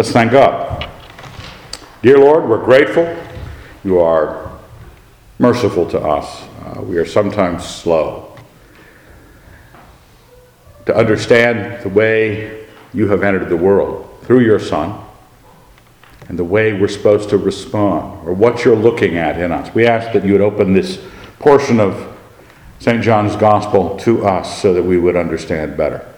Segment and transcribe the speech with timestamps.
[0.00, 0.88] Let's thank God.
[2.00, 3.14] Dear Lord, we're grateful.
[3.84, 4.50] You are
[5.38, 6.42] merciful to us.
[6.64, 8.34] Uh, we are sometimes slow
[10.86, 15.04] to understand the way you have entered the world through your Son
[16.30, 19.74] and the way we're supposed to respond or what you're looking at in us.
[19.74, 20.98] We ask that you would open this
[21.40, 22.18] portion of
[22.78, 23.02] St.
[23.02, 26.10] John's Gospel to us so that we would understand better.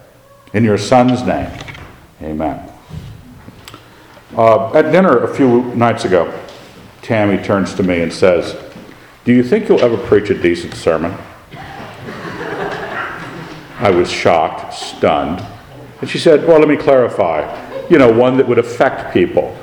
[0.55, 1.51] In your Son's name,
[2.23, 2.72] amen.
[4.37, 6.33] Uh, at dinner a few nights ago,
[7.03, 8.57] Tammy turns to me and says,
[9.25, 11.15] Do you think you'll ever preach a decent sermon?
[13.79, 15.45] I was shocked, stunned.
[16.01, 17.45] And she said, Well, let me clarify.
[17.89, 19.55] You know, one that would affect people.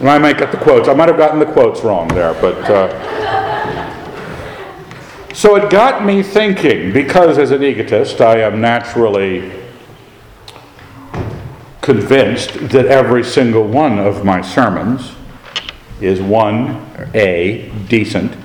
[0.00, 0.88] and I might get the quotes.
[0.88, 2.54] I might have gotten the quotes wrong there, but.
[2.64, 3.18] Uh,
[5.34, 9.67] so it got me thinking, because as an egotist, I am naturally
[11.88, 15.12] convinced that every single one of my sermons
[16.02, 18.36] is one, A, decent,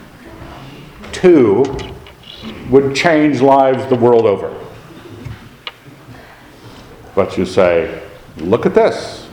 [1.12, 1.66] two,
[2.70, 4.58] would change lives the world over.
[7.16, 8.02] But you say,
[8.38, 9.28] look at this.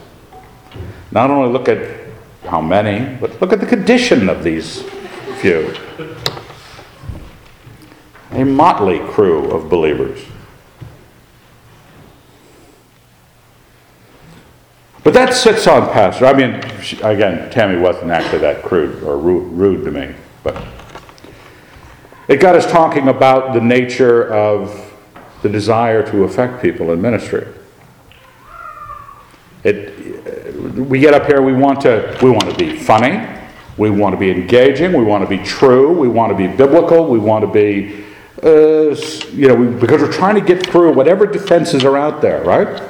[1.12, 2.01] Not only look at
[2.43, 4.83] how many, but look at the condition of these
[5.41, 5.73] few
[8.33, 10.21] a motley crew of believers.
[15.03, 16.27] But that sits on pastor.
[16.27, 16.55] I mean,
[17.03, 20.62] again, Tammy wasn't actually that crude or rude to me, but
[22.29, 24.93] it got us talking about the nature of
[25.43, 27.47] the desire to affect people in ministry.
[29.65, 33.27] It, we get up here, we want to, we want to be funny,
[33.78, 37.06] we want to be engaging, we want to be true, we want to be biblical,
[37.06, 38.05] we want to be
[38.43, 38.97] uh,
[39.33, 42.90] you know, we, because we're trying to get through whatever defenses are out there, right?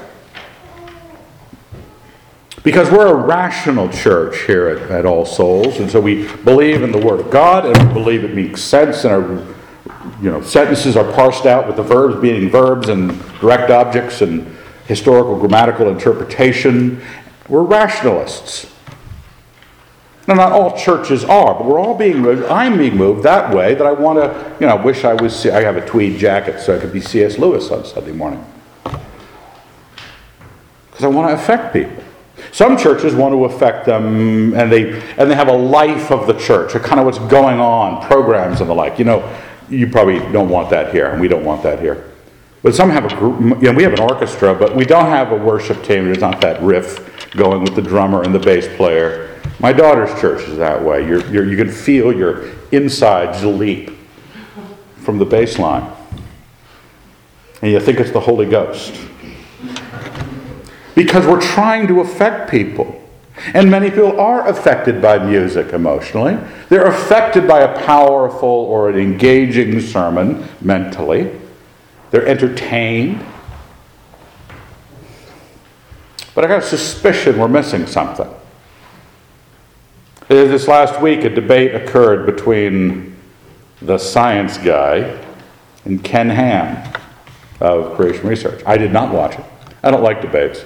[2.62, 6.92] Because we're a rational church here at, at, All Souls, and so we believe in
[6.92, 9.47] the Word of God, and we believe it makes sense, and our
[10.22, 14.47] you know sentences are parsed out with the verbs being verbs and direct objects and
[14.87, 17.00] historical grammatical interpretation.
[17.48, 18.71] We're rationalists.
[20.28, 22.44] Now, not all churches are, but we're all being moved.
[22.44, 25.62] I'm being moved that way that I want to, you know, wish I was, I
[25.62, 27.38] have a tweed jacket so I could be C.S.
[27.38, 28.44] Lewis on Sunday morning.
[28.84, 29.00] Because
[31.03, 32.00] I want to affect people.
[32.53, 36.34] Some churches want to affect them and they, and they have a life of the
[36.34, 38.99] church, a kind of what's going on, programs and the like.
[38.99, 39.37] You know,
[39.69, 42.10] you probably don't want that here, and we don't want that here.
[42.62, 45.33] But some have a group, you know, we have an orchestra, but we don't have
[45.33, 46.05] a worship team.
[46.05, 49.41] There's not that riff going with the drummer and the bass player.
[49.60, 51.06] My daughter's church is that way.
[51.06, 53.91] You're, you're, you can feel your insides leap
[54.97, 55.91] from the bass line.
[57.62, 58.94] And you think it's the Holy Ghost.
[60.95, 62.97] Because we're trying to affect people.
[63.55, 66.37] And many people are affected by music emotionally.
[66.69, 71.31] They're affected by a powerful or an engaging sermon mentally.
[72.11, 73.25] They're entertained.
[76.34, 78.27] But I got a suspicion we're missing something.
[78.27, 78.34] Uh,
[80.28, 83.17] this last week, a debate occurred between
[83.83, 85.19] the science guy
[85.84, 86.93] and Ken Ham
[87.61, 88.62] of Creation Research.
[88.67, 89.45] I did not watch it.
[89.83, 90.65] I don't like debates.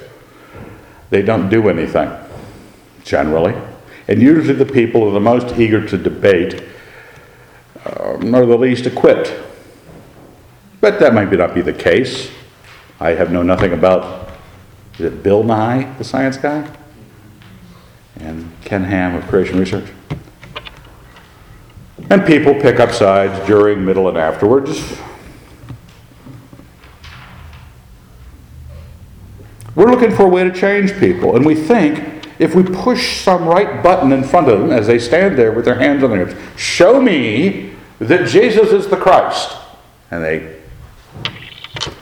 [1.09, 2.11] They don't do anything,
[3.03, 3.55] generally.
[4.07, 6.63] And usually the people who are the most eager to debate
[7.85, 9.33] um, are the least equipped.
[10.81, 12.29] But that might not be the case.
[12.99, 14.29] I have known nothing about,
[14.95, 16.69] is it Bill Nye, the science guy?
[18.19, 19.89] and Ken Ham of Creation Research.
[22.09, 24.97] And people pick up sides during, middle, and afterwards.
[29.75, 33.45] We're looking for a way to change people, and we think if we push some
[33.45, 36.25] right button in front of them as they stand there with their hands on their
[36.25, 39.55] hips, show me that Jesus is the Christ.
[40.11, 40.59] And they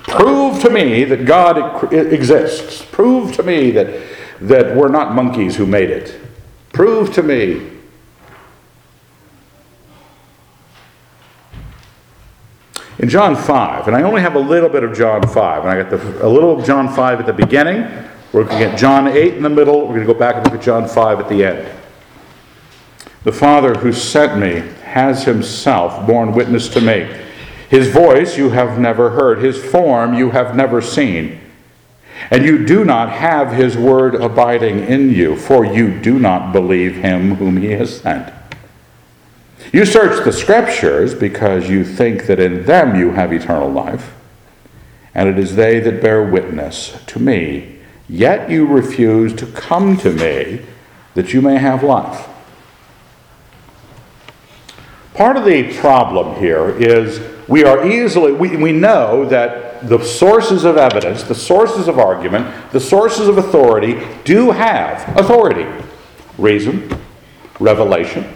[0.03, 2.85] prove to me that God exists.
[2.91, 4.01] Prove to me that
[4.43, 6.19] that we're not monkeys who made it.
[6.73, 7.69] Prove to me.
[13.03, 15.83] In John 5, and I only have a little bit of John 5, and I
[15.83, 17.81] got the, a little of John 5 at the beginning.
[18.31, 19.81] We're going to get John 8 in the middle.
[19.81, 21.67] We're going to go back and look at John 5 at the end.
[23.25, 27.13] The Father who sent me has himself borne witness to me.
[27.69, 31.41] His voice you have never heard, his form you have never seen
[32.31, 36.95] and you do not have his word abiding in you, for you do not believe
[36.95, 38.33] him whom he has sent.
[39.71, 44.13] You search the scriptures because you think that in them you have eternal life,
[45.15, 47.79] and it is they that bear witness to me.
[48.09, 50.65] Yet you refuse to come to me
[51.13, 52.27] that you may have life.
[55.13, 60.63] Part of the problem here is we are easily, we, we know that the sources
[60.63, 65.67] of evidence, the sources of argument, the sources of authority do have authority.
[66.37, 66.89] Reason,
[67.59, 68.33] revelation,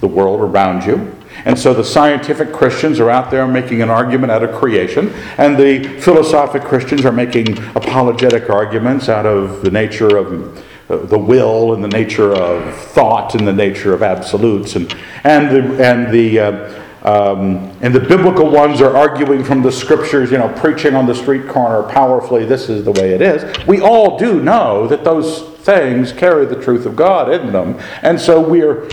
[0.00, 1.14] the world around you.
[1.44, 5.56] And so the scientific Christians are out there making an argument out of creation, and
[5.56, 11.74] the philosophic Christians are making apologetic arguments out of the nature of uh, the will
[11.74, 14.74] and the nature of thought and the nature of absolutes.
[14.74, 14.92] And,
[15.22, 20.32] and the, and the uh, um, and the biblical ones are arguing from the scriptures,
[20.32, 23.66] you know, preaching on the street corner powerfully, this is the way it is.
[23.66, 27.78] We all do know that those things carry the truth of God in them.
[28.02, 28.88] And so we're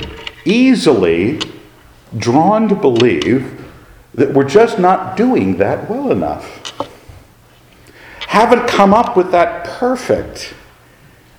[0.46, 1.40] easily
[2.18, 3.66] drawn to believe
[4.14, 6.72] that we're just not doing that well enough.
[8.28, 10.54] Haven't come up with that perfect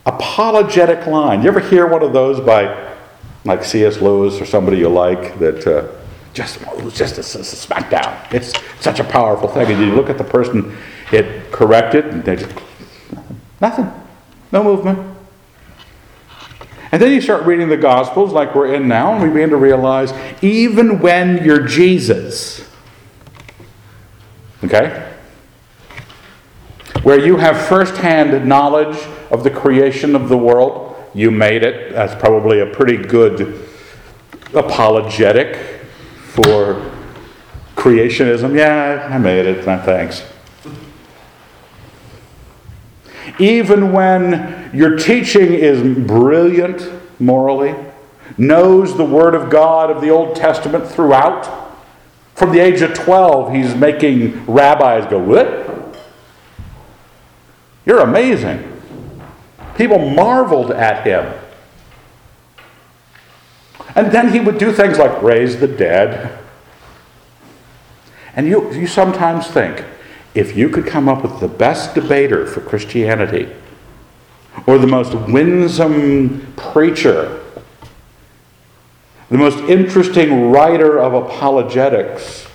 [0.05, 1.43] apologetic line.
[1.43, 2.95] You ever hear one of those by
[3.45, 4.01] like C.S.
[4.01, 5.89] Lewis or somebody you like that uh,
[6.35, 6.59] just
[6.95, 8.33] just a, a smackdown?
[8.33, 9.71] It's such a powerful thing.
[9.71, 10.77] And you look at the person
[11.13, 12.55] it corrected, and they just
[13.61, 13.91] nothing,
[14.53, 15.16] no movement.
[16.93, 19.57] And then you start reading the Gospels like we're in now, and we begin to
[19.57, 20.13] realize
[20.43, 22.69] even when you're Jesus,
[24.63, 25.13] okay,
[27.03, 28.97] where you have firsthand knowledge
[29.31, 31.93] of the creation of the world, you made it.
[31.93, 33.69] That's probably a pretty good
[34.55, 35.57] apologetic
[36.17, 36.93] for
[37.75, 38.57] creationism.
[38.57, 39.65] Yeah, I made it.
[39.65, 40.23] Thanks.
[43.39, 46.91] Even when your teaching is brilliant
[47.21, 47.75] morally,
[48.39, 51.65] knows the Word of God of the Old Testament throughout,
[52.35, 55.65] from the age of 12, he's making rabbis go, What?
[57.85, 58.73] You're amazing.
[59.77, 61.33] People marveled at him.
[63.95, 66.39] And then he would do things like raise the dead.
[68.35, 69.85] And you, you sometimes think,
[70.37, 73.51] if you could come up with the best debater for Christianity,
[74.67, 77.43] or the most winsome preacher,
[79.31, 82.47] the most interesting writer of apologetics,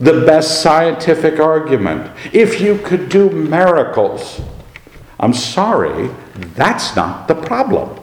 [0.00, 4.40] the best scientific argument, if you could do miracles,
[5.20, 7.98] I'm sorry, that's not the problem.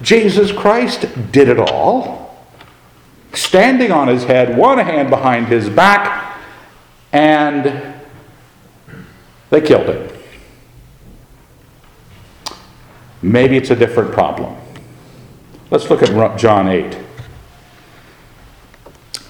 [0.00, 2.27] Jesus Christ did it all
[3.32, 6.38] standing on his head, one hand behind his back,
[7.12, 7.94] and
[9.50, 10.08] they killed him.
[13.22, 14.56] Maybe it's a different problem.
[15.70, 16.98] Let's look at John 8.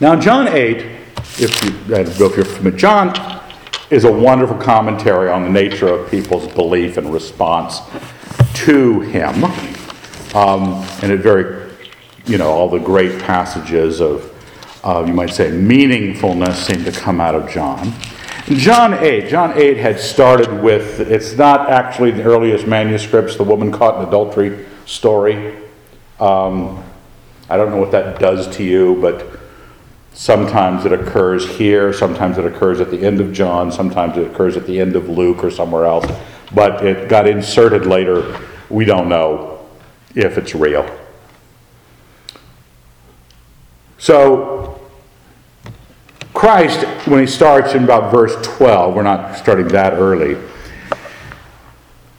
[0.00, 0.76] Now, John 8,
[1.38, 3.40] if you, know if you're familiar, John
[3.90, 7.80] is a wonderful commentary on the nature of people's belief and response
[8.54, 9.44] to him.
[10.34, 11.67] Um, and it very
[12.28, 14.30] you know, all the great passages of,
[14.84, 17.92] uh, you might say, meaningfulness seem to come out of John.
[18.48, 23.72] John 8, John 8 had started with, it's not actually the earliest manuscripts, the woman
[23.72, 25.56] caught in adultery story.
[26.20, 26.82] Um,
[27.48, 29.26] I don't know what that does to you, but
[30.12, 34.56] sometimes it occurs here, sometimes it occurs at the end of John, sometimes it occurs
[34.56, 36.06] at the end of Luke or somewhere else.
[36.54, 38.38] But it got inserted later.
[38.70, 39.66] We don't know
[40.14, 40.88] if it's real.
[43.98, 44.80] So,
[46.32, 50.36] Christ, when he starts in about verse 12, we're not starting that early,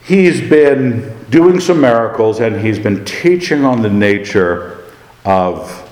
[0.03, 4.83] he's been doing some miracles and he's been teaching on the nature
[5.23, 5.89] of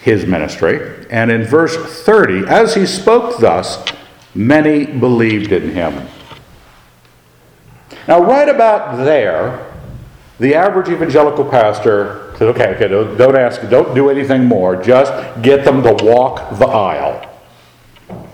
[0.00, 1.06] his ministry.
[1.08, 3.82] And in verse 30, as he spoke thus,
[4.34, 6.06] many believed in him.
[8.06, 9.72] Now, right about there,
[10.38, 14.76] the average evangelical pastor Said, okay, okay, don't, don't ask, don't do anything more.
[14.76, 17.32] Just get them to walk the aisle.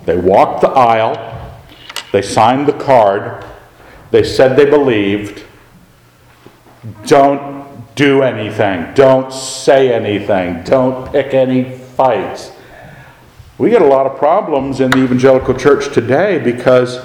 [0.06, 1.14] They walked the aisle.
[2.10, 3.44] They signed the card.
[4.10, 5.44] They said they believed.
[7.06, 8.92] Don't do anything.
[8.94, 10.64] Don't say anything.
[10.64, 12.50] Don't pick any fights.
[13.56, 16.98] We get a lot of problems in the evangelical church today because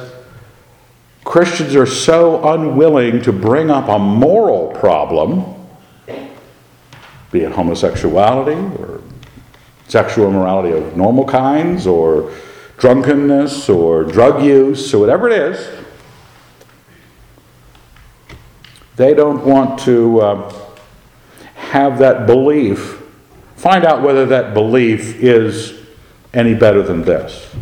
[1.24, 5.57] Christians are so unwilling to bring up a moral problem
[7.32, 9.02] be it homosexuality or
[9.88, 12.32] sexual immorality of normal kinds or
[12.78, 15.86] drunkenness or drug use or whatever it is,
[18.96, 20.54] they don't want to uh,
[21.56, 23.02] have that belief,
[23.56, 25.86] find out whether that belief is
[26.34, 27.56] any better than this.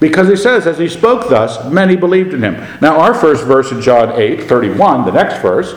[0.00, 2.54] Because he says, as he spoke thus, many believed in him.
[2.80, 5.74] Now, our first verse in John 8 31, the next verse,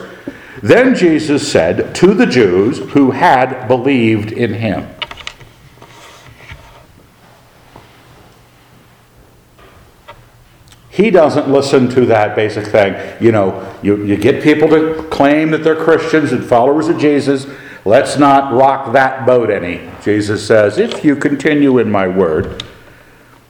[0.62, 4.88] then Jesus said to the Jews who had believed in him.
[10.88, 12.94] He doesn't listen to that basic thing.
[13.20, 17.46] You know, you, you get people to claim that they're Christians and followers of Jesus.
[17.84, 19.90] Let's not rock that boat any.
[20.04, 22.62] Jesus says, If you continue in my word,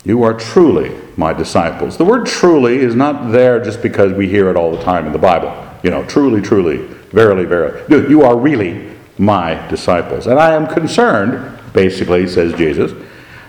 [0.04, 1.99] you are truly my disciples.
[1.99, 5.12] The word truly is not there just because we hear it all the time in
[5.12, 5.52] the Bible.
[5.83, 8.11] You know, truly, truly, verily, verily.
[8.11, 10.26] You are really my disciples.
[10.26, 12.92] And I am concerned, basically, says Jesus,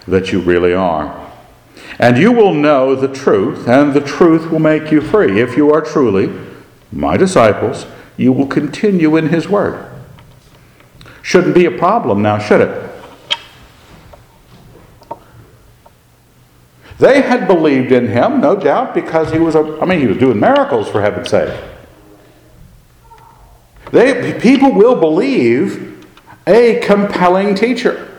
[0.07, 1.19] that you really are.
[1.99, 5.41] And you will know the truth, and the truth will make you free.
[5.41, 6.31] If you are truly
[6.91, 7.85] my disciples,
[8.17, 9.89] you will continue in his word.
[11.21, 12.91] Shouldn't be a problem now, should it?
[16.99, 20.17] They had believed in him, no doubt, because he was a, I mean, he was
[20.17, 21.53] doing miracles for heaven's sake.
[23.93, 26.03] They, people will believe
[26.47, 28.09] a compelling teacher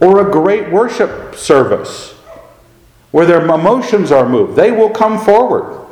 [0.00, 2.12] or a great worship service
[3.10, 4.54] where their emotions are moved.
[4.54, 5.84] They will come forward.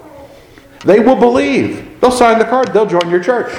[0.85, 2.01] They will believe.
[2.01, 2.73] They'll sign the card.
[2.73, 3.53] They'll join your church.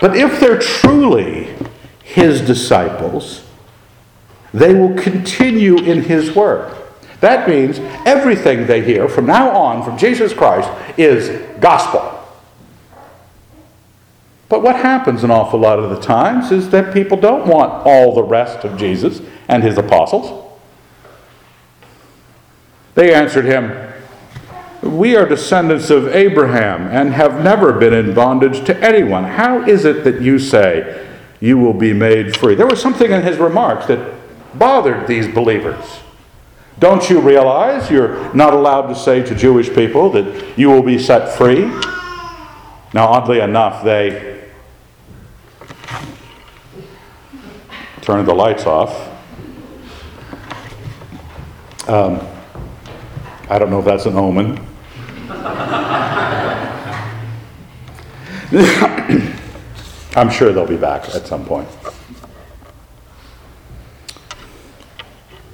[0.00, 1.54] But if they're truly
[2.02, 3.44] his disciples,
[4.52, 6.76] they will continue in his word.
[7.20, 12.16] That means everything they hear from now on from Jesus Christ is gospel.
[14.48, 18.14] But what happens an awful lot of the times is that people don't want all
[18.14, 20.50] the rest of Jesus and his apostles.
[22.96, 23.92] They answered him,
[24.82, 29.22] We are descendants of Abraham and have never been in bondage to anyone.
[29.22, 32.56] How is it that you say you will be made free?
[32.56, 34.14] There was something in his remarks that
[34.58, 36.00] bothered these believers.
[36.80, 40.98] Don't you realize you're not allowed to say to Jewish people that you will be
[40.98, 41.66] set free?
[42.94, 44.48] Now, oddly enough, they
[48.00, 49.08] turning the lights off.
[51.86, 52.26] Um,
[53.50, 54.58] I don't know if that's an omen.
[60.16, 61.68] I'm sure they'll be back at some point.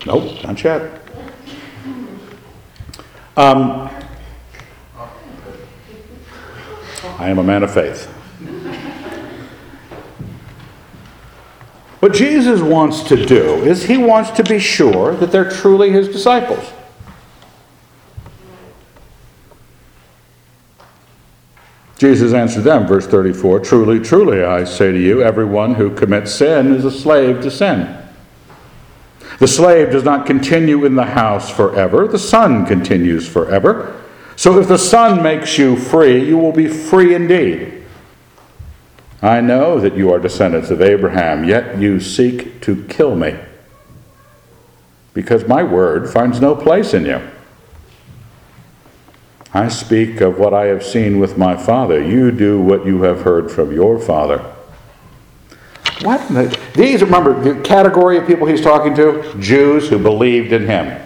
[0.07, 1.06] Nope, not yet.
[3.37, 3.91] Um,
[7.19, 8.07] I am a man of faith.
[12.01, 16.09] What Jesus wants to do is he wants to be sure that they're truly his
[16.09, 16.73] disciples.
[21.99, 26.73] Jesus answered them, verse 34 Truly, truly, I say to you, everyone who commits sin
[26.73, 28.06] is a slave to sin.
[29.39, 34.03] The slave does not continue in the house forever, the son continues forever.
[34.35, 37.85] So if the son makes you free, you will be free indeed.
[39.23, 43.39] I know that you are descendants of Abraham, yet you seek to kill me,
[45.15, 47.21] because my word finds no place in you.
[49.55, 52.03] I speak of what I have seen with my father.
[52.03, 54.56] You do what you have heard from your father.
[56.03, 56.29] What?
[56.75, 59.35] These, remember, the category of people he's talking to?
[59.39, 61.03] Jews who believed in him.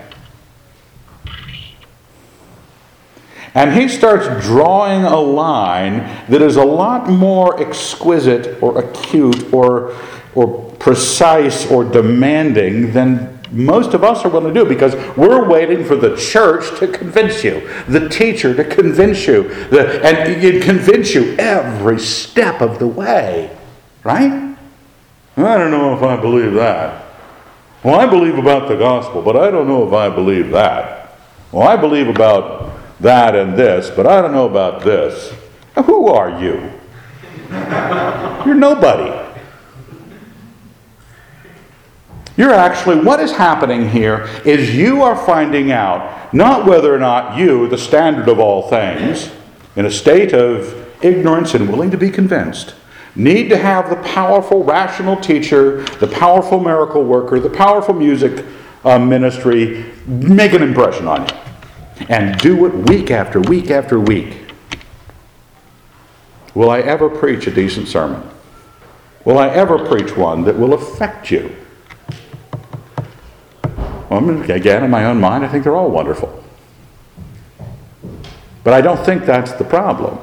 [3.54, 9.96] And he starts drawing a line that is a lot more exquisite or acute or,
[10.34, 15.84] or precise or demanding than most of us are willing to do because we're waiting
[15.84, 21.34] for the church to convince you, the teacher to convince you, the, and convince you
[21.36, 23.56] every step of the way.
[24.04, 24.49] Right?
[25.36, 27.06] I don't know if I believe that.
[27.82, 31.18] Well, I believe about the gospel, but I don't know if I believe that.
[31.50, 35.32] Well, I believe about that and this, but I don't know about this.
[35.74, 36.70] Now, who are you?
[38.46, 39.28] You're nobody.
[42.36, 47.36] You're actually, what is happening here is you are finding out not whether or not
[47.36, 49.30] you, the standard of all things,
[49.76, 52.74] in a state of ignorance and willing to be convinced,
[53.16, 58.44] need to have the powerful, rational teacher, the powerful miracle worker, the powerful music
[58.84, 61.34] uh, ministry make an impression on you
[62.08, 64.36] and do it week after week after week.
[66.54, 68.28] Will I ever preach a decent sermon?
[69.24, 71.54] Will I ever preach one that will affect you?
[74.08, 76.42] Well, again, in my own mind, I think they're all wonderful.
[78.64, 80.18] But I don't think that's the problem.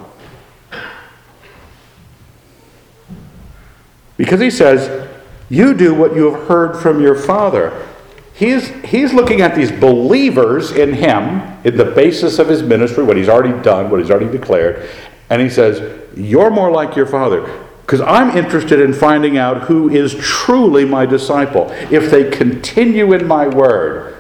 [4.18, 5.10] Because he says,
[5.50, 7.88] You do what you have heard from your father.
[8.34, 13.18] He's, he's looking at these believers in him, in the basis of his ministry, what
[13.18, 14.88] he's already done, what he's already declared,
[15.30, 17.64] and he says, You're more like your father.
[17.82, 21.70] Because I'm interested in finding out who is truly my disciple.
[21.90, 24.18] If they continue in my word.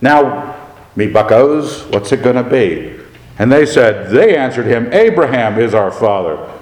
[0.00, 0.56] Now,
[0.96, 2.98] me buckos, what's it going to be?
[3.38, 6.59] And they said, They answered him, Abraham is our father.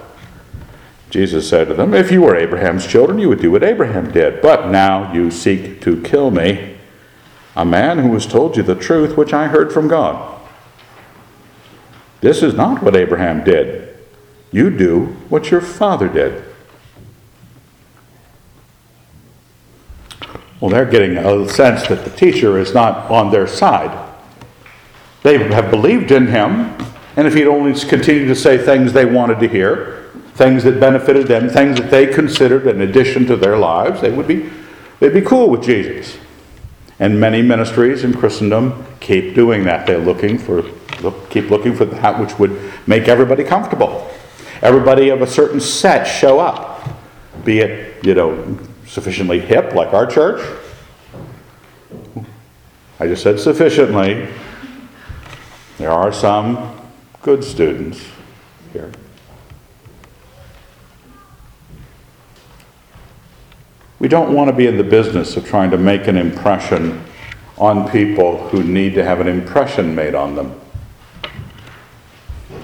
[1.10, 4.42] Jesus said to them, If you were Abraham's children, you would do what Abraham did.
[4.42, 6.76] But now you seek to kill me,
[7.56, 10.38] a man who has told you the truth which I heard from God.
[12.20, 13.96] This is not what Abraham did.
[14.50, 16.44] You do what your father did.
[20.60, 24.06] Well, they're getting a sense that the teacher is not on their side.
[25.22, 26.76] They have believed in him,
[27.16, 29.97] and if he'd only continued to say things they wanted to hear,
[30.38, 34.28] things that benefited them, things that they considered an addition to their lives, they would
[34.28, 34.48] be,
[35.00, 36.16] they'd be cool with Jesus.
[37.00, 39.86] And many ministries in Christendom keep doing that.
[39.86, 40.62] They're looking for,
[41.28, 44.08] keep looking for that which would make everybody comfortable.
[44.62, 46.88] Everybody of a certain set show up,
[47.44, 50.40] be it, you know, sufficiently hip like our church.
[53.00, 54.28] I just said sufficiently.
[55.78, 56.80] There are some
[57.22, 58.00] good students
[58.72, 58.92] here.
[64.00, 67.04] We don't want to be in the business of trying to make an impression
[67.56, 70.58] on people who need to have an impression made on them.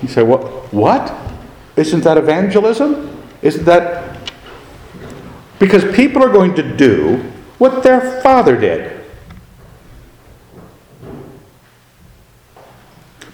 [0.00, 0.73] You say, what?
[0.73, 1.12] What?
[1.76, 3.21] Isn't that evangelism?
[3.43, 4.19] Isn't that.
[5.59, 7.17] Because people are going to do
[7.59, 9.00] what their father did.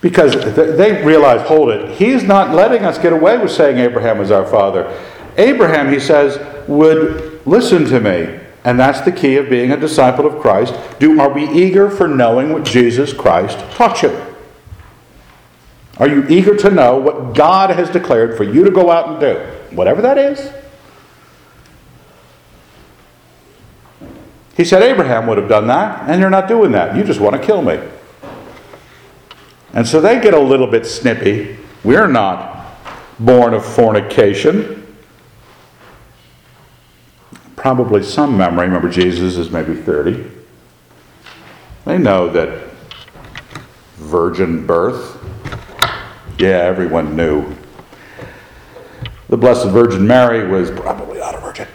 [0.00, 4.30] Because they realize, hold it, he's not letting us get away with saying Abraham is
[4.30, 4.84] our father.
[5.36, 8.38] Abraham, he says, would Listen to me.
[8.64, 10.74] And that's the key of being a disciple of Christ.
[10.98, 14.20] Do, are we eager for knowing what Jesus Christ taught you?
[15.98, 19.20] Are you eager to know what God has declared for you to go out and
[19.20, 19.34] do?
[19.74, 20.52] Whatever that is.
[24.56, 26.94] He said Abraham would have done that, and you're not doing that.
[26.94, 27.80] You just want to kill me.
[29.72, 31.56] And so they get a little bit snippy.
[31.82, 32.76] We're not
[33.18, 34.79] born of fornication
[37.60, 38.66] probably some memory.
[38.66, 40.30] Remember, Jesus is maybe 30.
[41.84, 42.70] They know that
[43.96, 45.22] virgin birth,
[46.38, 47.54] yeah, everyone knew.
[49.28, 51.68] The Blessed Virgin Mary was probably not a virgin.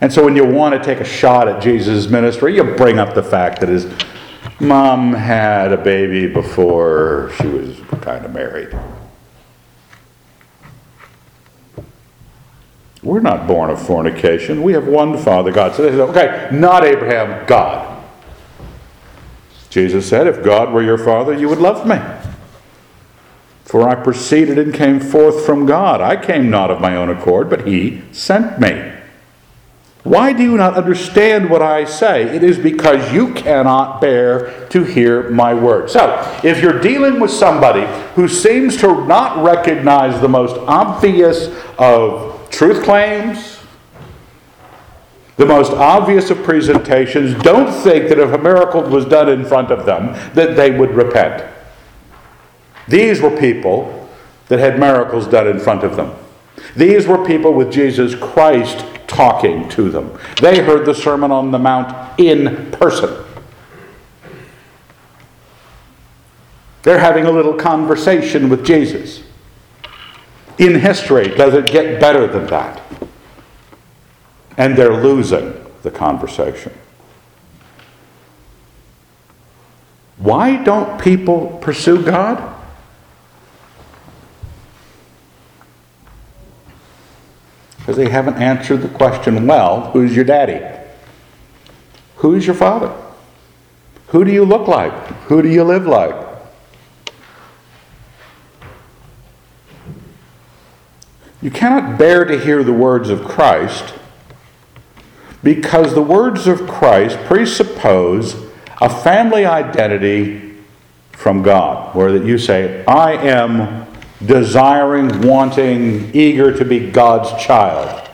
[0.00, 3.14] And so when you want to take a shot at Jesus' ministry, you bring up
[3.14, 3.86] the fact that his
[4.58, 8.76] mom had a baby before she was kind of married.
[13.02, 14.62] We're not born of fornication.
[14.62, 15.74] We have one Father, God.
[15.74, 18.04] So they said, okay, not Abraham, God.
[19.70, 21.98] Jesus said, if God were your Father, you would love me.
[23.64, 26.00] For I proceeded and came forth from God.
[26.00, 28.94] I came not of my own accord, but He sent me.
[30.04, 32.22] Why do you not understand what I say?
[32.22, 35.90] It is because you cannot bear to hear my word.
[35.90, 37.84] So, if you're dealing with somebody
[38.14, 43.58] who seems to not recognize the most obvious of truth claims,
[45.36, 49.70] the most obvious of presentations, don't think that if a miracle was done in front
[49.70, 51.44] of them, that they would repent.
[52.88, 54.08] These were people
[54.48, 56.14] that had miracles done in front of them.
[56.74, 60.18] These were people with Jesus Christ talking to them.
[60.40, 63.24] They heard the Sermon on the Mount in person.
[66.82, 69.22] They're having a little conversation with Jesus
[70.58, 72.82] in history does it get better than that?
[74.56, 76.72] And they're losing the conversation.
[80.18, 82.56] Why don't people pursue God?
[87.78, 90.60] Because they haven't answered the question well who's your daddy?
[92.16, 92.92] Who's your father?
[94.08, 94.92] Who do you look like?
[95.28, 96.27] Who do you live like?
[101.40, 103.94] You cannot bear to hear the words of Christ
[105.42, 108.34] because the words of Christ presuppose
[108.80, 110.56] a family identity
[111.12, 113.86] from God, where that you say, I am
[114.24, 118.08] desiring, wanting, eager to be God's child,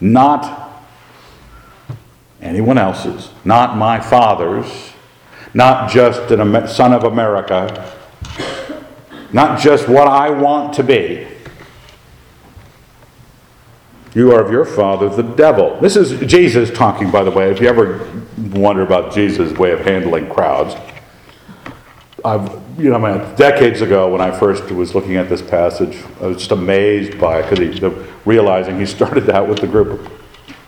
[0.00, 0.84] not
[2.40, 4.92] anyone else's, not my father's,
[5.52, 7.92] not just a son of America,
[9.32, 11.26] not just what I want to be
[14.16, 15.78] You are of your father, the devil.
[15.78, 17.50] This is Jesus talking, by the way.
[17.50, 18.10] If you ever
[18.54, 20.74] wonder about Jesus' way of handling crowds,
[22.24, 26.38] I've, you know, decades ago when I first was looking at this passage, I was
[26.38, 27.90] just amazed by it because the,
[28.24, 30.12] realizing he started out with the group of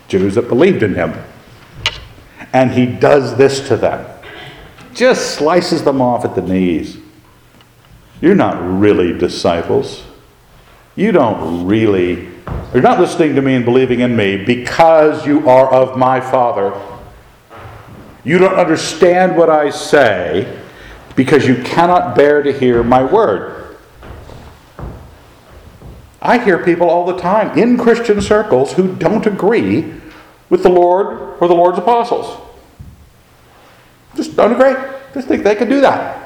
[0.08, 1.14] Jews that believed in him.
[2.52, 4.06] And he does this to them
[4.98, 6.98] just slices them off at the knees.
[8.20, 10.02] You're not really disciples.
[10.96, 12.37] You don't really
[12.72, 16.78] you're not listening to me and believing in me because you are of my Father.
[18.24, 20.60] You don't understand what I say
[21.16, 23.76] because you cannot bear to hear my word.
[26.20, 29.94] I hear people all the time in Christian circles who don't agree
[30.50, 32.38] with the Lord or the Lord's apostles.
[34.14, 34.74] Just don't agree.
[35.14, 36.17] Just think they can do that.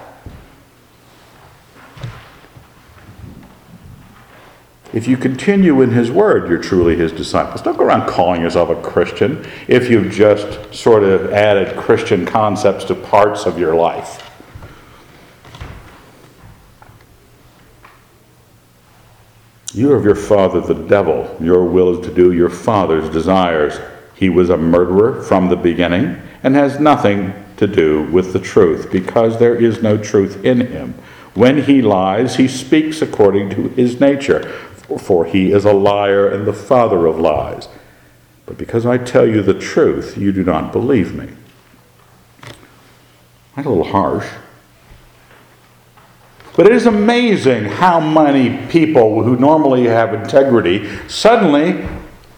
[4.92, 7.62] If you continue in His Word, you're truly His disciples.
[7.62, 12.84] Don't go around calling yourself a Christian if you've just sort of added Christian concepts
[12.84, 14.28] to parts of your life.
[19.72, 21.34] You are of your father, the devil.
[21.40, 23.80] Your will is to do your father's desires.
[24.14, 28.92] He was a murderer from the beginning and has nothing to do with the truth
[28.92, 30.92] because there is no truth in him.
[31.32, 34.52] When he lies, he speaks according to his nature
[34.98, 37.68] for he is a liar and the father of lies.
[38.46, 41.28] But because I tell you the truth, you do not believe me.
[43.54, 44.26] That's a little harsh.
[46.56, 51.86] But it is amazing how many people who normally have integrity suddenly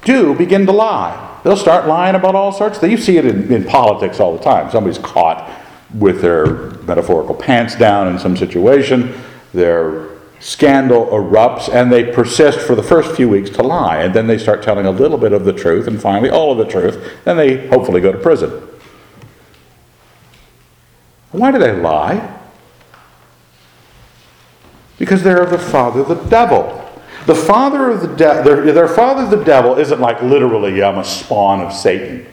[0.04, 1.40] do begin to lie.
[1.42, 2.82] They'll start lying about all sorts.
[2.82, 4.70] You see it in, in politics all the time.
[4.70, 5.50] Somebody's caught
[5.94, 9.14] with their metaphorical pants down in some situation.
[9.52, 10.13] They're
[10.44, 14.02] scandal erupts and they persist for the first few weeks to lie.
[14.02, 16.58] And then they start telling a little bit of the truth and finally all of
[16.58, 17.02] the truth.
[17.24, 18.50] Then they hopefully go to prison.
[21.30, 22.38] Why do they lie?
[24.98, 26.82] Because they're of the father, the devil.
[27.24, 31.04] The father of the devil, their, their father, the devil, isn't like literally, I'm a
[31.04, 32.26] spawn of Satan.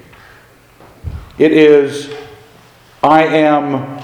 [1.37, 2.13] It is,
[3.01, 4.03] I am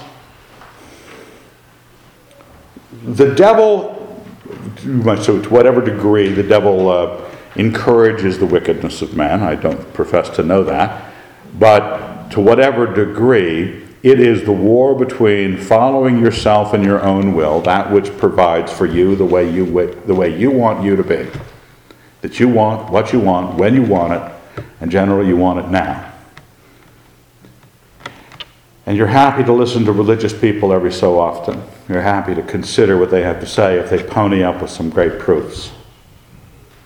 [3.04, 3.97] the devil
[5.22, 7.22] so to whatever degree the devil uh,
[7.56, 11.14] encourages the wickedness of man, I don't profess to know that,
[11.60, 17.62] but to whatever degree, it is the war between following yourself and your own will,
[17.62, 19.66] that which provides for you the way you,
[20.06, 21.28] the way you want you to be.
[22.22, 25.70] That you want what you want, when you want it, and generally you want it
[25.70, 26.14] now.
[28.86, 31.62] And you're happy to listen to religious people every so often.
[31.90, 34.90] You're happy to consider what they have to say if they pony up with some
[34.90, 35.72] great proofs.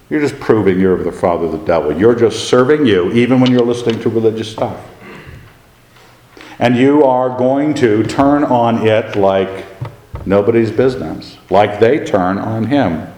[0.10, 1.98] You're just proving you're the father of the devil.
[1.98, 4.86] You're just serving you, even when you're listening to religious stuff.
[6.60, 9.66] And you are going to turn on it like
[10.28, 13.12] nobody's business, like they turn on him.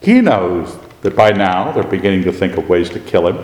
[0.00, 3.38] He knows that by now they're beginning to think of ways to kill him.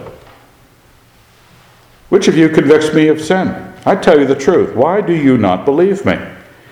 [2.08, 3.72] Which of you convicts me of sin?
[3.86, 4.74] I tell you the truth.
[4.74, 6.18] Why do you not believe me?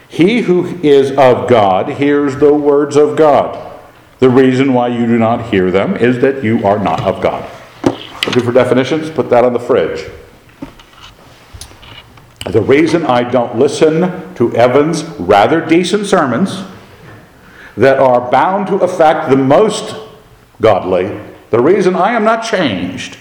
[0.08, 3.64] He who is of God hears the words of God.
[4.18, 7.48] The reason why you do not hear them is that you are not of God.
[8.26, 9.10] Looking for definitions?
[9.10, 10.10] Put that on the fridge.
[12.44, 16.64] The reason I don't listen to Evan's rather decent sermons
[17.76, 19.94] that are bound to affect the most
[20.60, 23.18] godly, the reason I am not changed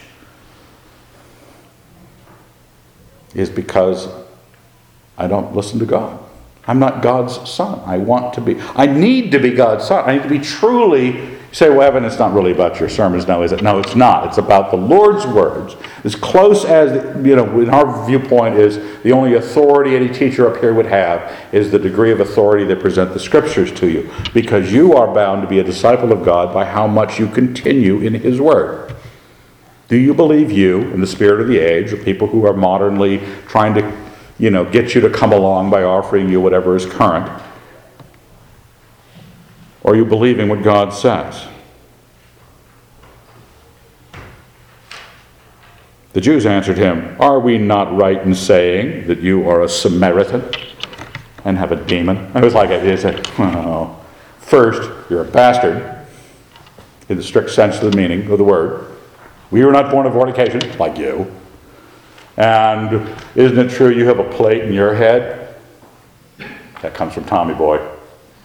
[3.36, 4.08] is because
[5.17, 6.26] I don't listen to God.
[6.67, 7.82] I'm not God's son.
[7.86, 8.60] I want to be.
[8.75, 10.08] I need to be God's son.
[10.08, 11.38] I need to be truly.
[11.53, 13.63] say, well, Evan, it's not really about your sermons now, is it?
[13.63, 14.27] No, it's not.
[14.27, 15.77] It's about the Lord's words.
[16.03, 16.93] As close as,
[17.25, 21.34] you know, in our viewpoint, is the only authority any teacher up here would have
[21.53, 24.12] is the degree of authority they present the scriptures to you.
[24.34, 28.01] Because you are bound to be a disciple of God by how much you continue
[28.01, 28.93] in His word.
[29.88, 33.21] Do you believe you, in the spirit of the age, or people who are modernly
[33.47, 34.06] trying to,
[34.39, 37.30] you know, get you to come along by offering you whatever is current?
[39.84, 41.47] Or are you believing what God says?
[46.13, 50.43] The Jews answered him, Are we not right in saying that you are a Samaritan
[51.45, 52.32] and have a demon?
[52.34, 54.04] I was like, I said, well,
[54.39, 56.06] first, you're a bastard,
[57.10, 58.97] in the strict sense of the meaning of the word.
[59.52, 61.32] We were not born of fornication, like you.
[62.38, 65.56] And isn't it true you have a plate in your head?
[66.82, 67.86] That comes from Tommy Boy,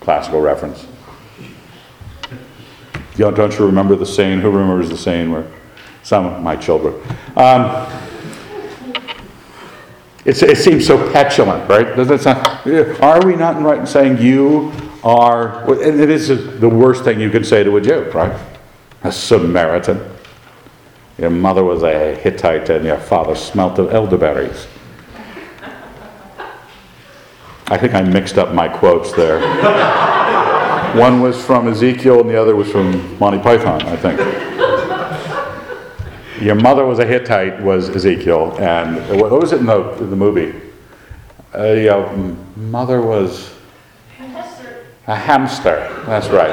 [0.01, 0.87] classical reference.
[3.17, 4.41] Don't don't you remember the saying?
[4.41, 5.47] Who remembers the saying where
[6.03, 6.95] some of my children?
[7.37, 7.87] Um,
[10.25, 11.97] it seems so petulant, right?
[11.97, 12.47] Doesn't it sound,
[13.03, 16.29] are we not right in saying you are, and it is
[16.61, 18.41] the worst thing you can say to a Jew, right?
[19.03, 20.01] A Samaritan.
[21.19, 24.67] Your mother was a Hittite and your father smelt of elderberries.
[27.69, 29.41] I think I mixed up my quotes there.
[30.97, 34.21] One was from Ezekiel and the other was from Monty Python, I think.
[36.43, 40.17] Your mother was a Hittite, was Ezekiel, and what was it in the, in the
[40.17, 40.61] movie?
[41.55, 42.13] Uh, your
[42.57, 43.55] mother was
[45.07, 46.51] a hamster, that's right.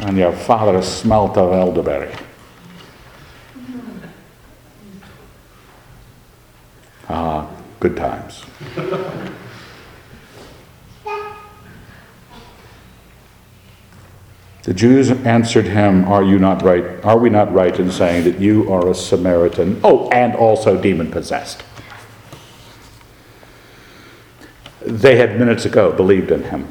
[0.00, 2.12] And your father smelt of elderberry.
[7.08, 7.48] Ah,
[7.80, 8.44] good times.
[14.64, 17.02] The Jews answered him, Are you not right?
[17.02, 19.80] Are we not right in saying that you are a Samaritan?
[19.82, 21.62] Oh, and also demon possessed.
[24.82, 26.68] They had minutes ago believed in him.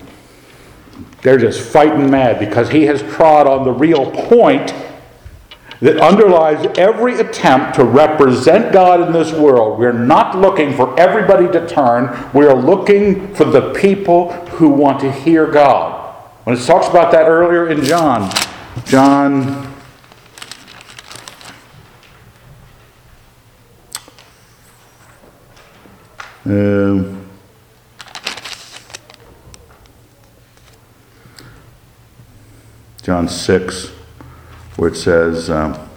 [1.24, 4.72] They're just fighting mad because he has trod on the real point
[5.82, 9.80] that underlies every attempt to represent God in this world.
[9.80, 15.00] We're not looking for everybody to turn, we are looking for the people who want
[15.02, 16.16] to hear God.
[16.44, 18.32] When it talks about that earlier in John,
[18.86, 19.68] John
[26.46, 27.18] uh,
[33.04, 33.92] John 6,
[34.78, 35.88] where it says, um,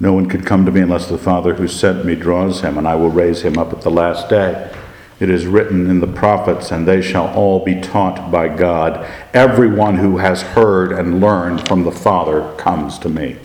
[0.00, 2.86] No one could come to me unless the Father who sent me draws him, and
[2.86, 4.70] I will raise him up at the last day.
[5.18, 9.08] It is written in the prophets, and they shall all be taught by God.
[9.32, 13.38] Everyone who has heard and learned from the Father comes to me.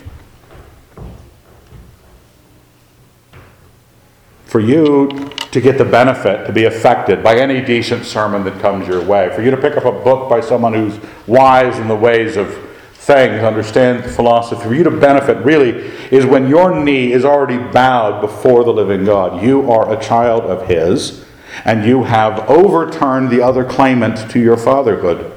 [4.50, 8.88] For you to get the benefit, to be affected by any decent sermon that comes
[8.88, 11.94] your way, for you to pick up a book by someone who's wise in the
[11.94, 12.52] ways of
[12.94, 15.70] things, understand philosophy, for you to benefit really
[16.10, 19.40] is when your knee is already bowed before the living God.
[19.40, 21.24] You are a child of His,
[21.64, 25.32] and you have overturned the other claimant to your fatherhood.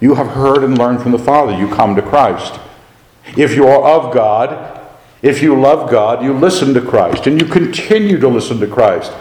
[0.00, 1.58] You have heard and learned from the Father.
[1.58, 2.60] You come to Christ.
[3.36, 4.83] If you are of God,
[5.24, 9.12] if you love God, you listen to Christ, and you continue to listen to Christ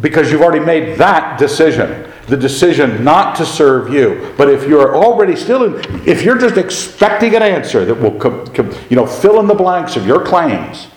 [0.00, 4.34] because you've already made that decision the decision not to serve you.
[4.36, 8.46] But if you're already still in, if you're just expecting an answer that will, com,
[8.48, 10.88] com, you know, fill in the blanks of your claims,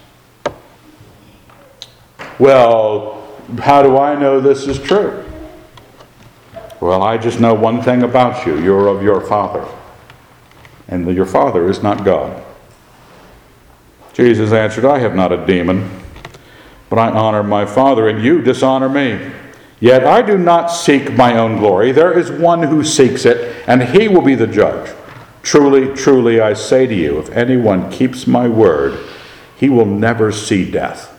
[2.37, 5.23] well, how do I know this is true?
[6.81, 9.65] Well, I just know one thing about you you're of your father,
[10.87, 12.43] and your father is not God.
[14.13, 15.89] Jesus answered, I have not a demon,
[16.89, 19.31] but I honor my father, and you dishonor me.
[19.79, 21.91] Yet I do not seek my own glory.
[21.91, 24.93] There is one who seeks it, and he will be the judge.
[25.41, 28.99] Truly, truly, I say to you, if anyone keeps my word,
[29.57, 31.17] he will never see death.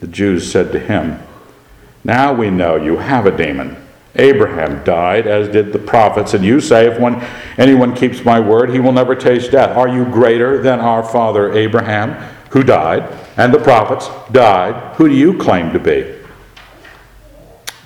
[0.00, 1.20] The Jews said to him,
[2.04, 3.85] Now we know you have a demon.
[4.18, 7.24] Abraham died, as did the prophets, and you say, If one,
[7.58, 9.76] anyone keeps my word, he will never taste death.
[9.76, 12.12] Are you greater than our father Abraham,
[12.50, 14.96] who died, and the prophets died?
[14.96, 16.16] Who do you claim to be?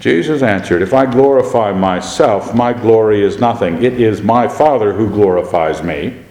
[0.01, 3.85] Jesus answered, If I glorify myself, my glory is nothing.
[3.85, 6.23] It is my Father who glorifies me,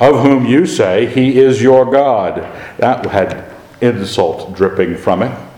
[0.00, 2.38] of whom you say he is your God.
[2.78, 3.48] That had
[3.80, 5.51] insult dripping from it.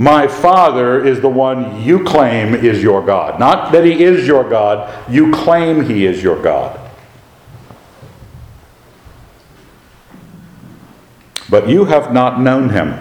[0.00, 3.40] My Father is the one you claim is your God.
[3.40, 6.78] Not that he is your God, you claim he is your God.
[11.50, 13.00] But you have not known him.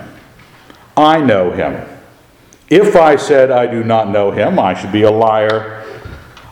[0.96, 1.88] I know him.
[2.68, 5.86] If I said I do not know him, I should be a liar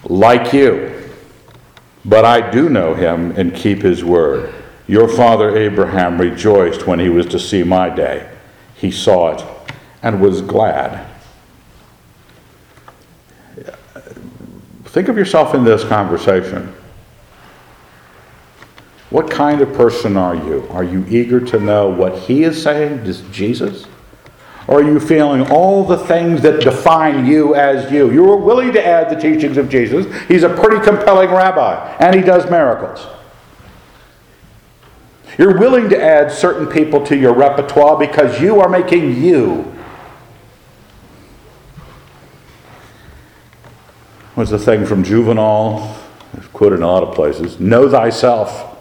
[0.04, 1.10] like you.
[2.06, 4.54] But I do know him and keep his word.
[4.86, 8.32] Your father Abraham rejoiced when he was to see my day.
[8.76, 9.55] He saw it
[10.06, 11.04] and was glad.
[14.86, 16.74] Think of yourself in this conversation.
[19.10, 20.68] What kind of person are you?
[20.70, 23.88] Are you eager to know what he is saying, Jesus?
[24.68, 28.12] Or are you feeling all the things that define you as you?
[28.12, 30.06] You are willing to add the teachings of Jesus.
[30.28, 33.08] He's a pretty compelling rabbi, and he does miracles.
[35.40, 39.75] You're willing to add certain people to your repertoire because you are making you.
[44.36, 45.96] What's the thing from Juvenal?
[46.34, 47.60] It's quoted in a lot of places.
[47.60, 48.78] Know thyself.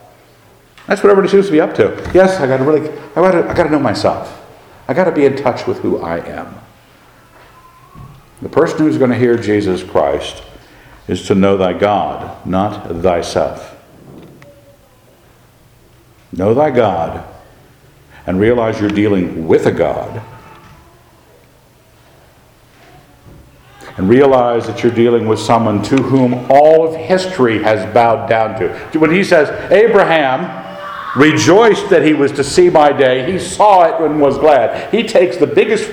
[0.87, 2.11] That's what everybody seems to be up to.
[2.13, 4.45] Yes, I got to really, I got to, I got to know myself.
[4.89, 6.55] I got to be in touch with who I am.
[8.43, 10.43] The person who's going to hear Jesus Christ
[11.09, 13.77] is to know thy God, not thyself.
[16.33, 17.25] Know thy God
[18.27, 20.23] and realize you're dealing with a God.
[23.97, 28.59] And realize that you're dealing with someone to whom all of history has bowed down
[28.59, 28.99] to.
[28.99, 30.63] When he says, Abraham
[31.17, 34.93] rejoiced that he was to see my day, he saw it and was glad.
[34.93, 35.91] He takes the biggest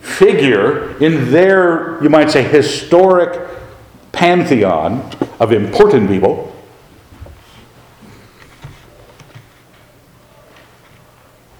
[0.00, 3.48] figure in their, you might say, historic
[4.12, 6.54] pantheon of important people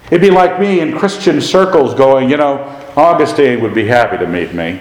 [0.07, 2.59] It'd be like me in Christian circles going, you know,
[2.95, 4.79] Augustine would be happy to meet me.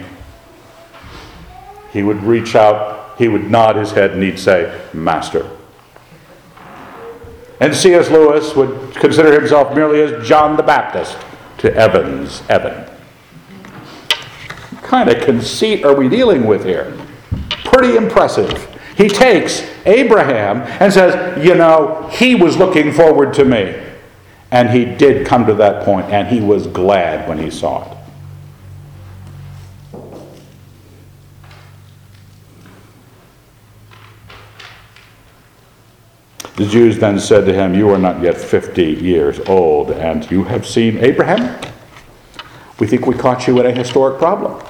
[1.94, 5.48] He would reach out, he would nod his head, and he'd say, Master.
[7.60, 8.10] And C.S.
[8.10, 11.16] Lewis would consider himself merely as John the Baptist
[11.58, 12.90] to Evans, Evan.
[14.72, 16.98] What kind of conceit are we dealing with here?
[17.64, 18.68] Pretty impressive.
[18.96, 23.80] He takes Abraham and says, You know, he was looking forward to me.
[24.50, 27.93] And he did come to that point, and he was glad when he saw it.
[36.56, 40.44] The Jews then said to him, You are not yet 50 years old, and you
[40.44, 41.60] have seen Abraham?
[42.78, 44.62] We think we caught you at a historic problem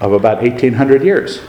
[0.00, 1.40] of about 1800 years.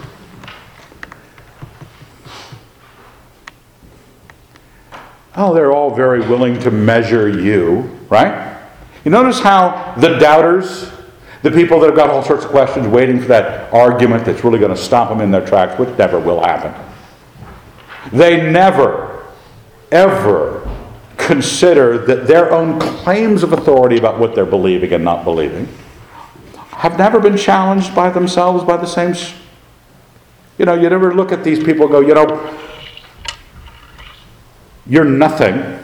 [5.36, 8.58] Oh, they're all very willing to measure you, right?
[9.06, 10.90] You notice how the doubters,
[11.44, 14.58] the people that have got all sorts of questions waiting for that argument that's really
[14.58, 16.74] going to stop them in their tracks, which never will happen.
[18.12, 19.26] They never,
[19.92, 20.70] ever
[21.18, 25.68] consider that their own claims of authority about what they're believing and not believing
[26.78, 29.16] have never been challenged by themselves by the same.
[30.60, 32.56] You know, you never look at these people and go, you know,
[34.86, 35.80] you're nothing,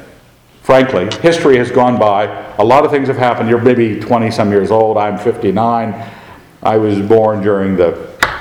[0.62, 1.10] frankly.
[1.22, 2.26] History has gone by.
[2.58, 3.50] A lot of things have happened.
[3.50, 4.98] You're maybe 20 some years old.
[4.98, 6.12] I'm 59.
[6.62, 7.94] I was born during the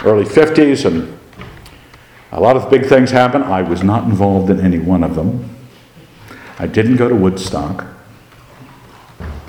[0.04, 1.18] early 50s, and
[2.32, 3.44] a lot of big things happened.
[3.44, 5.54] I was not involved in any one of them.
[6.58, 7.84] I didn't go to Woodstock.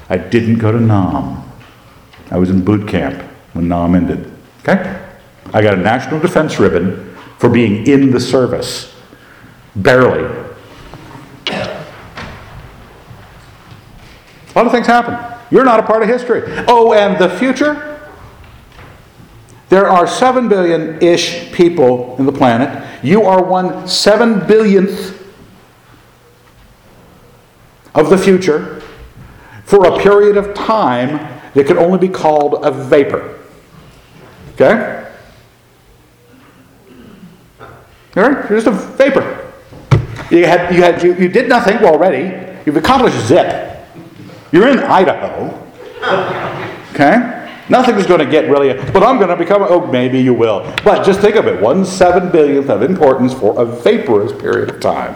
[0.09, 1.49] I didn't go to Nam.
[2.29, 3.21] I was in boot camp
[3.53, 4.31] when Nam ended.
[4.59, 5.01] Okay?
[5.53, 8.93] I got a National Defense Ribbon for being in the service.
[9.75, 10.23] Barely.
[14.55, 15.17] A lot of things happen.
[15.49, 16.43] You're not a part of history.
[16.67, 17.92] Oh, and the future?
[19.73, 22.87] There are 7 billion ish people in the planet.
[23.03, 25.19] You are one seven billionth
[27.95, 28.83] of the future
[29.65, 31.17] for a period of time
[31.55, 33.39] that could only be called a vapor.
[34.53, 35.09] Okay?
[37.59, 37.67] All
[38.15, 38.47] right?
[38.47, 39.51] You're just a vapor.
[40.29, 42.61] You, had, you, had, you, you did nothing already.
[42.67, 43.87] You've accomplished zip.
[44.51, 45.61] You're in Idaho.
[46.93, 47.42] Okay?
[47.69, 50.61] Nothing's going to get really, but I'm going to become, oh, maybe you will.
[50.83, 54.79] But just think of it one seven billionth of importance for a vaporous period of
[54.81, 55.15] time.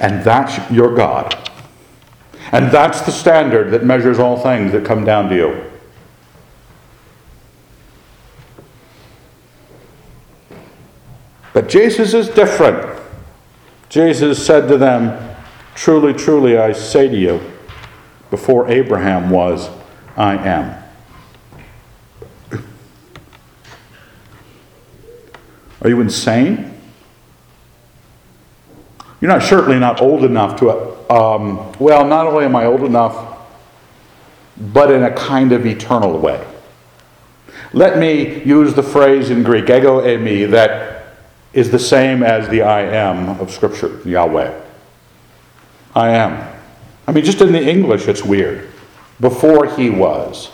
[0.00, 1.38] And that's your God.
[2.50, 5.70] And that's the standard that measures all things that come down to you.
[11.52, 13.00] But Jesus is different.
[13.88, 15.31] Jesus said to them,
[15.74, 17.40] Truly, truly, I say to you,
[18.30, 19.68] before Abraham was,
[20.16, 20.82] I am.
[25.82, 26.78] Are you insane?
[29.20, 30.70] You're not certainly not old enough to,
[31.12, 33.38] um, well, not only am I old enough,
[34.56, 36.44] but in a kind of eternal way.
[37.72, 41.04] Let me use the phrase in Greek, ego eimi, that
[41.52, 44.60] is the same as the I am of Scripture, Yahweh.
[45.94, 46.48] I am.
[47.06, 48.68] I mean, just in the English, it's weird.
[49.20, 50.50] Before he was,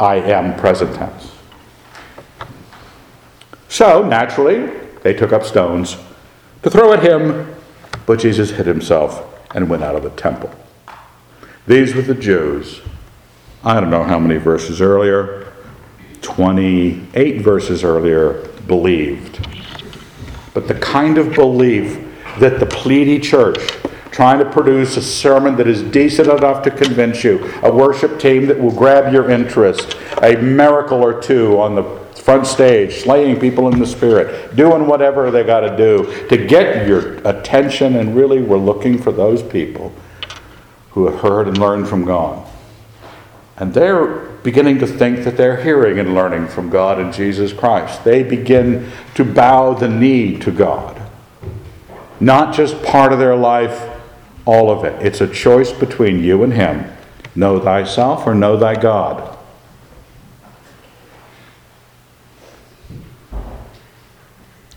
[0.00, 1.32] I am present tense.
[3.68, 4.70] So, naturally,
[5.02, 5.96] they took up stones
[6.62, 7.54] to throw at him,
[8.06, 9.22] but Jesus hid himself
[9.54, 10.50] and went out of the temple.
[11.66, 12.82] These were the Jews.
[13.62, 15.52] I don't know how many verses earlier,
[16.20, 19.46] 28 verses earlier, believed.
[20.52, 22.03] But the kind of belief
[22.38, 23.58] that the Pleiadi church,
[24.10, 28.46] trying to produce a sermon that is decent enough to convince you, a worship team
[28.46, 31.82] that will grab your interest, a miracle or two on the
[32.24, 36.86] front stage, slaying people in the spirit, doing whatever they got to do to get
[36.86, 39.92] your attention, and really we're looking for those people
[40.92, 42.48] who have heard and learned from God.
[43.56, 44.06] And they're
[44.44, 48.04] beginning to think that they're hearing and learning from God and Jesus Christ.
[48.04, 50.93] They begin to bow the knee to God.
[52.24, 53.86] Not just part of their life,
[54.46, 55.04] all of it.
[55.04, 56.90] It's a choice between you and Him.
[57.34, 59.36] Know thyself or know thy God.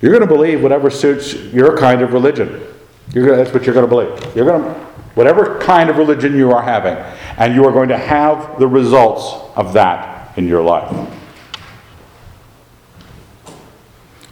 [0.02, 2.66] You're going to believe whatever suits your kind of religion.
[3.14, 4.36] Gonna, that's what you're going to believe.
[4.36, 4.80] You're going to
[5.16, 6.98] whatever kind of religion you are having,
[7.38, 11.10] and you are going to have the results of that in your life.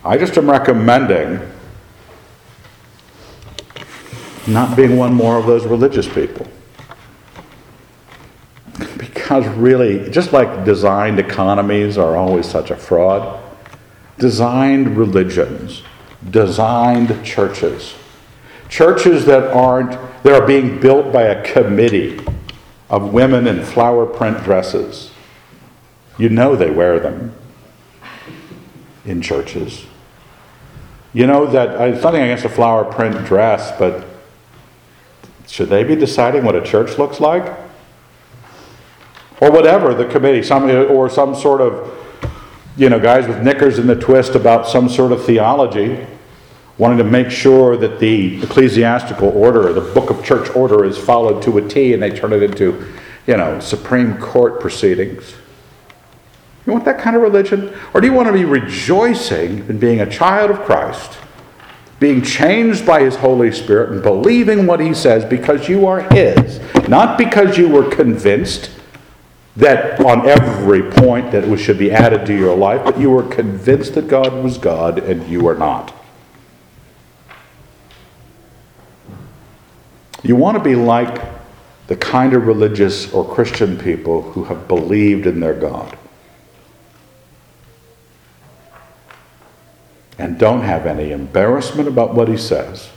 [0.04, 1.55] I just am recommending
[4.48, 6.48] not being one more of those religious people.
[8.98, 13.42] Because really, just like designed economies are always such a fraud,
[14.18, 15.84] designed religions,
[16.30, 17.96] designed churches,
[18.70, 19.92] churches that aren't
[20.24, 22.20] that are being built by a committee
[22.90, 25.12] of women in flower print dresses.
[26.18, 27.36] You know they wear them
[29.06, 29.86] in churches.
[31.14, 34.05] You know that uh, it's nothing against a flower print dress, but
[35.48, 37.46] should they be deciding what a church looks like?
[39.42, 41.92] Or whatever the committee, some or some sort of
[42.78, 46.06] you know guys with knickers in the twist about some sort of theology
[46.78, 51.42] wanting to make sure that the ecclesiastical order, the book of church order, is followed
[51.44, 52.94] to a T and they turn it into,
[53.28, 55.36] you know, Supreme Court proceedings.
[56.66, 57.74] You want that kind of religion?
[57.94, 61.18] Or do you want to be rejoicing in being a child of Christ,
[62.06, 66.60] being changed by His Holy Spirit, and believing what He says because you are His,
[66.88, 68.70] not because you were convinced
[69.56, 73.24] that on every point that it should be added to your life, but you were
[73.24, 75.96] convinced that God was God and you are not?
[80.22, 81.24] You want to be like
[81.88, 85.98] the kind of religious or Christian people who have believed in their God
[90.18, 92.90] and don't have any embarrassment about what he says.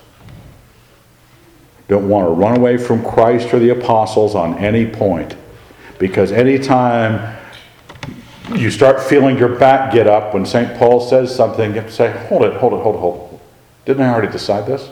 [1.88, 5.36] Don't want to run away from Christ or the apostles on any point
[5.98, 7.36] because anytime
[8.54, 10.78] you start feeling your back get up when St.
[10.78, 13.40] Paul says something, you say, hold it, hold it, hold it, hold it.
[13.86, 14.90] Didn't I already decide this?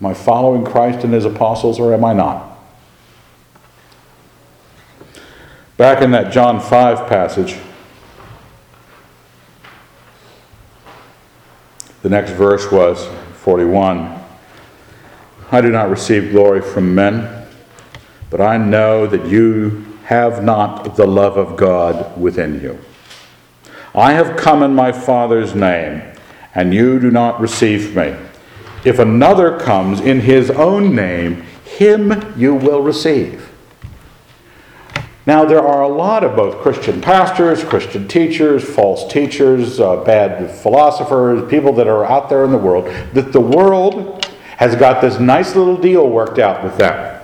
[0.00, 2.58] Am I following Christ and his apostles or am I not?
[5.76, 7.58] Back in that John 5 passage,
[12.06, 13.04] the next verse was
[13.38, 14.16] 41.
[15.50, 17.48] I do not receive glory from men,
[18.30, 22.78] but I know that you have not the love of God within you.
[23.92, 26.00] I have come in my Father's name,
[26.54, 28.14] and you do not receive me.
[28.84, 33.45] If another comes in his own name, him you will receive.
[35.26, 40.50] Now, there are a lot of both Christian pastors, Christian teachers, false teachers, uh, bad
[40.50, 44.24] philosophers, people that are out there in the world, that the world
[44.58, 47.20] has got this nice little deal worked out with them.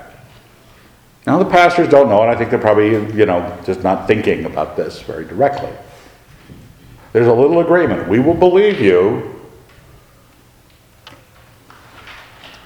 [1.26, 4.44] Now, the pastors don't know, and I think they're probably, you know, just not thinking
[4.46, 5.70] about this very directly.
[7.12, 8.08] There's a little agreement.
[8.08, 9.32] We will believe you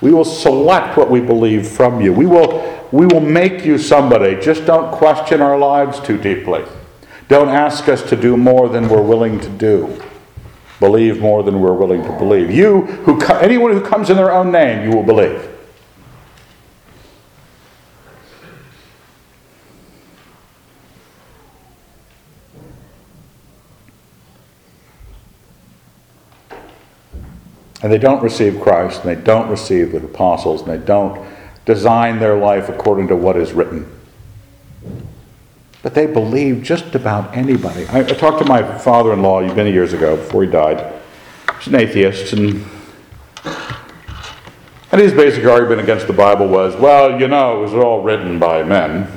[0.00, 2.12] We will select what we believe from you.
[2.12, 2.60] We will,
[2.92, 4.40] we will make you somebody.
[4.40, 6.64] Just don't question our lives too deeply.
[7.28, 10.02] Don't ask us to do more than we're willing to do.
[10.78, 12.50] Believe more than we're willing to believe.
[12.50, 15.56] You, who, anyone who comes in their own name, you will believe.
[27.86, 31.24] and they don't receive Christ, and they don't receive the apostles, and they don't
[31.66, 33.92] design their life according to what is written.
[35.82, 37.86] But they believe just about anybody.
[37.88, 40.92] I, I talked to my father in law many years ago, before he died.
[41.58, 42.64] He's an atheist, and,
[44.90, 48.38] and his basic argument against the Bible was well, you know, it was all written
[48.38, 49.10] by men.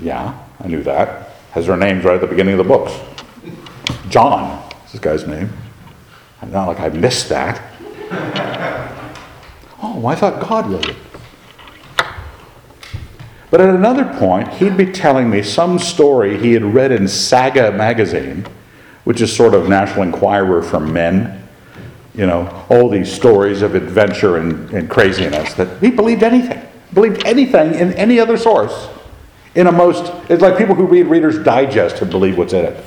[0.00, 1.30] Yeah, I knew that.
[1.52, 2.98] Has their names right at the beginning of the books.
[4.08, 5.52] John is this guy's name.
[6.46, 8.78] Not like I missed that.
[9.82, 10.96] Oh, I thought God wrote it.
[13.50, 17.72] But at another point, he'd be telling me some story he had read in Saga
[17.72, 18.46] magazine,
[19.04, 21.48] which is sort of National Enquirer for men.
[22.14, 27.24] You know, all these stories of adventure and, and craziness that he believed anything, believed
[27.24, 28.88] anything in any other source.
[29.54, 32.84] In a most, it's like people who read Reader's Digest and believe what's in it.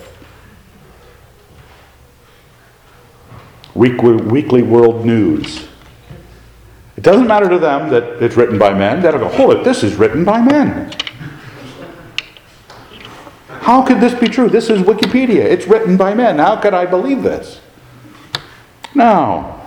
[3.74, 5.68] Weekly, Weekly World News.
[6.96, 9.02] It doesn't matter to them that it's written by men.
[9.02, 10.94] They'll go, hold it, this is written by men.
[13.48, 14.50] How could this be true?
[14.50, 15.40] This is Wikipedia.
[15.40, 16.38] It's written by men.
[16.38, 17.62] How could I believe this?
[18.94, 19.60] No.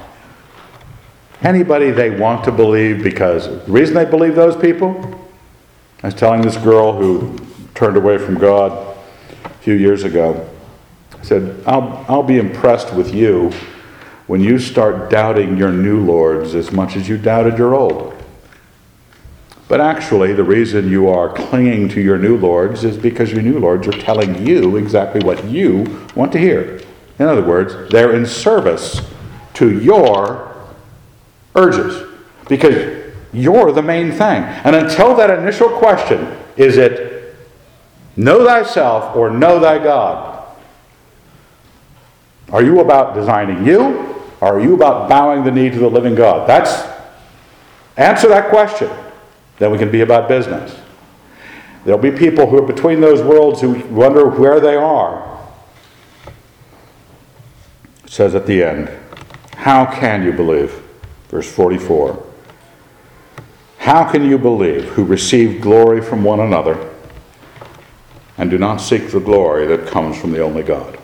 [1.43, 5.29] Anybody they want to believe because the reason they believe those people,
[6.03, 7.39] I was telling this girl who
[7.75, 8.97] turned away from God
[9.45, 10.49] a few years ago,
[11.19, 13.51] I said, I'll, I'll be impressed with you
[14.27, 18.13] when you start doubting your new lords as much as you doubted your old.
[19.69, 23.59] But actually, the reason you are clinging to your new lords is because your new
[23.59, 26.81] lords are telling you exactly what you want to hear.
[27.19, 29.01] In other words, they're in service
[29.55, 30.55] to your
[31.55, 32.09] urges
[32.49, 34.43] because you're the main thing.
[34.43, 37.37] And until that initial question, is it
[38.17, 40.36] know thyself or know thy God?
[42.53, 44.15] Are you about designing you?
[44.41, 46.49] Or are you about bowing the knee to the living God?
[46.49, 46.89] That's
[47.97, 48.91] answer that question.
[49.59, 50.79] Then we can be about business.
[51.85, 55.41] There'll be people who are between those worlds who wonder where they are.
[58.05, 58.91] It says at the end,
[59.57, 60.83] How can you believe?
[61.29, 62.25] Verse 44.
[63.79, 66.93] How can you believe who receive glory from one another
[68.37, 70.99] and do not seek the glory that comes from the only God?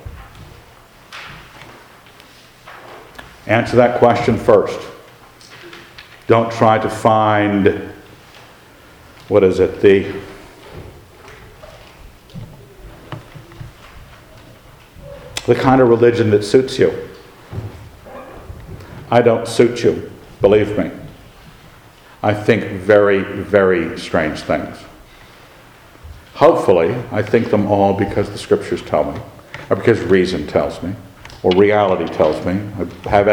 [3.47, 4.81] Answer that question first.
[6.27, 7.93] Don't try to find,
[9.29, 10.21] what is it, the
[15.47, 17.09] the kind of religion that suits you.
[19.11, 20.91] I don't suit you, believe me.
[22.23, 24.79] I think very, very strange things.
[26.35, 29.21] Hopefully, I think them all because the scriptures tell me,
[29.69, 30.95] or because reason tells me,
[31.43, 32.53] or reality tells me.
[33.07, 33.27] I have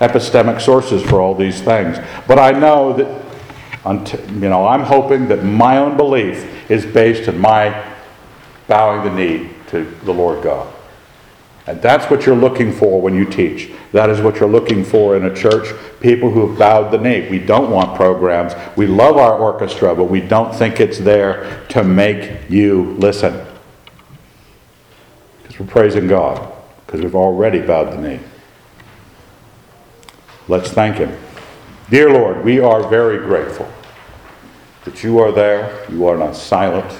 [0.00, 1.98] epistemic sources for all these things.
[2.26, 7.38] But I know that, you know, I'm hoping that my own belief is based in
[7.38, 7.86] my
[8.66, 10.72] bowing the knee to the Lord God.
[11.66, 13.70] And that's what you're looking for when you teach.
[13.92, 15.72] That is what you're looking for in a church.
[16.00, 17.28] People who have bowed the knee.
[17.28, 18.54] We don't want programs.
[18.76, 23.46] We love our orchestra, but we don't think it's there to make you listen.
[25.42, 26.50] Because we're praising God,
[26.90, 28.18] because we've already bowed the knee.
[30.48, 31.16] Let's thank Him.
[31.88, 33.70] Dear Lord, we are very grateful
[34.84, 35.88] that you are there.
[35.88, 36.92] You are not silent.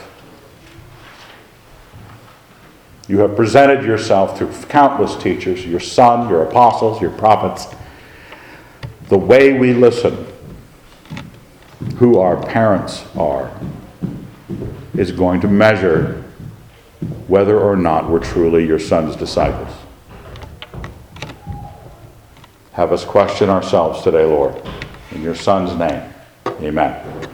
[3.09, 7.66] You have presented yourself through countless teachers, your son, your apostles, your prophets.
[9.09, 10.24] The way we listen,
[11.97, 13.51] who our parents are,
[14.95, 16.22] is going to measure
[17.26, 19.80] whether or not we're truly your son's disciples.
[22.81, 24.55] Have us question ourselves today, Lord.
[25.12, 26.03] In your son's name,
[26.62, 27.30] amen.